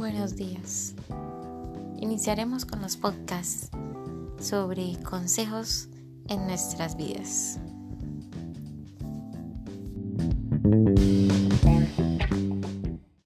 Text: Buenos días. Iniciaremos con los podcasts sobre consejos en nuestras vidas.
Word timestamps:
Buenos 0.00 0.34
días. 0.34 0.94
Iniciaremos 1.98 2.64
con 2.64 2.80
los 2.80 2.96
podcasts 2.96 3.68
sobre 4.40 4.96
consejos 5.02 5.90
en 6.26 6.46
nuestras 6.46 6.96
vidas. 6.96 7.60